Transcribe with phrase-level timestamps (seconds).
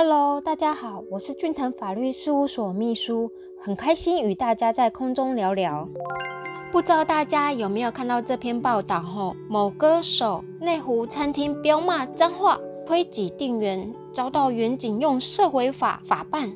[0.00, 5.88] Hello，大家好，我是俊腾法律事务所秘书，很开心与大家在空中聊聊。
[6.70, 9.00] 不知道大家有没有看到这篇报道？
[9.00, 16.52] 后某歌手内湖餐厅飙骂脏话，推挤店员，遭到远警用社会法法办。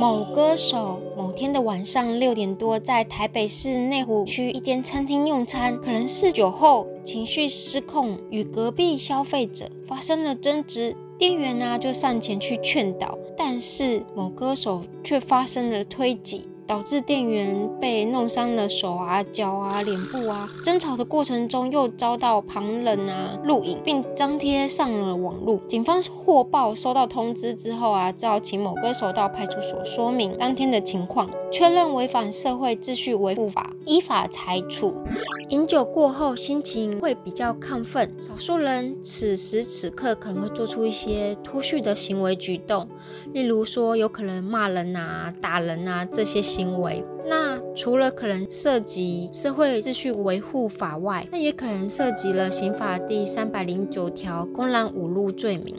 [0.00, 10.96] 某歌手某天的晚上六点多，在台北市内湖区一间餐厅用餐，可能是酒后情绪失控，与隔壁消费者发生了争执。
[11.18, 16.48] 店员呢就上前去劝导，但是某歌手却发生了推挤。
[16.68, 20.46] 导致店员被弄伤了手啊、脚啊、脸部啊。
[20.62, 25.58] 争吵的过程中，又遭到旁人啊录影，并张贴上了网络。
[25.66, 34.94] 警方获报收到通知之后啊，只好请某歌手到派出所说明当天的情况，确认违反社会秩序维护法，依法裁处。
[35.48, 42.86] 饮酒过后心情会比较亢奋，少数人此时此刻可能会做出一些脱序的行为举动，
[43.32, 46.42] 例如说有可能骂人啊、打人啊这些。
[46.58, 55.76] 行为，那除了可能涉及社会秩序维护法外，那也可能涉及了刑法第三百零九条公然侮辱罪名。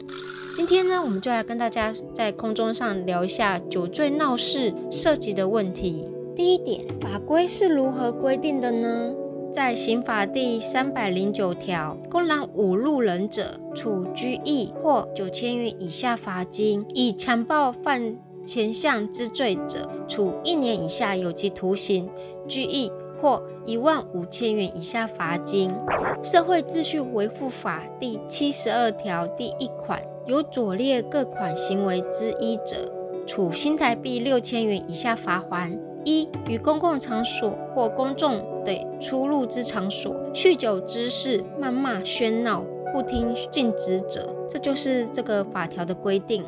[0.56, 6.06] 今天呢，我们就来跟大家在空中上聊一下酒醉闹事涉及的问题。
[6.34, 9.12] 第一点，法规是如何规定的呢？
[9.52, 18.16] 在刑法第三百零九条，公然侮辱人者，处拘役或九千元以下罚金；以强暴犯。
[18.44, 22.08] 前项之罪者，处一年以下有期徒刑、
[22.48, 25.72] 拘役或一万五千元以下罚金。
[26.22, 32.90] 社会秩序维护法第七十二条第一款，有左列各款行为之一者，
[33.26, 35.70] 处新台币六千元以下罚还。
[36.04, 46.42] 一、于公共场所或公众的出入之场所，酗酒滋事、谩骂、喧闹、不听禁止者，这就是这个法条的规定。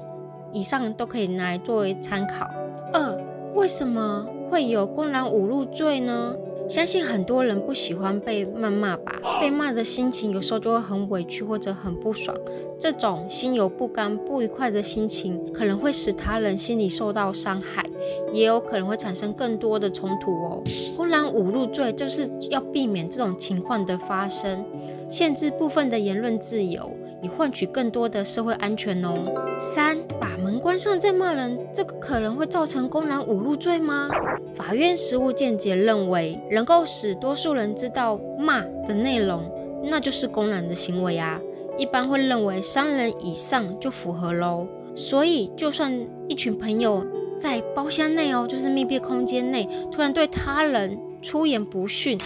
[0.52, 2.46] 以上都可以拿来作为参考。
[2.92, 3.18] 二，
[3.54, 6.34] 为什么会有公然侮辱罪呢？
[6.68, 12.34] 相信很多人不喜欢被谩骂吧，被骂的心情有时候就会很委屈或者很不爽。
[12.78, 17.84] 这种心有不甘、不愉快的心情，可能会使他人心里受到伤害，
[18.32, 20.62] 也有可能会产生更多的冲突哦。
[20.96, 24.64] 公然侮辱罪就是要避免这种情况的发生，
[25.10, 26.90] 限制部分的言论自由。
[27.22, 29.14] 以换取更多的社会安全哦。
[29.60, 34.10] 三，把门关上再骂人，这个可能会造成公然侮辱罪吗？
[34.54, 39.50] 法院实务见解认为，能够使多数人知道骂的内容，
[39.84, 41.40] 那就是公然的行为啊。
[41.78, 44.66] 一般会认为三人以上就符合喽。
[44.94, 45.90] 所以，就算
[46.28, 47.02] 一群朋友
[47.38, 50.98] 在包厢内哦，就是密闭空间内，突然对他人。
[51.22, 52.18] 出言不逊，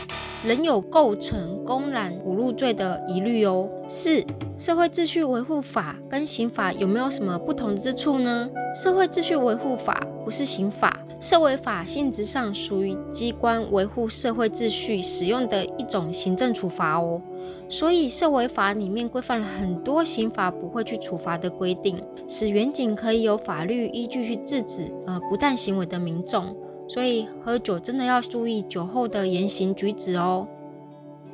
[0.45, 3.69] 仍有构成公然侮辱罪的疑虑哦。
[3.87, 4.25] 四、
[4.57, 8.49] 社会秩序维护法跟刑法有没有什么不同之处呢？
[8.75, 17.21] 社会秩序维护法不是刑法，社维法性质上属于机关维护社会秩序使用的一种行政处罚哦。
[17.69, 26.57] 所以社维法里面规范了很多刑法不会去处罚的规定，使远景可以有法律依据去制止呃不当行为的民众。
[26.89, 30.47] 所以喝酒真的要注意酒后的言行举止哦。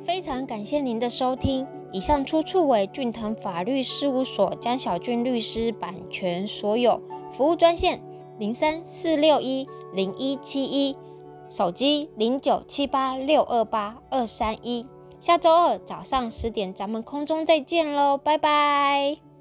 [0.05, 7.01] 非常感谢您的收听，以上出处为俊腾法律事务所江小俊律师版权所有。
[7.31, 8.01] 服务专线
[8.37, 10.95] 零三四六一零一七一，
[11.47, 14.85] 手机零九七八六二八二三一。
[15.19, 19.32] 下周二早上十点，咱们空中再见喽，拜拜。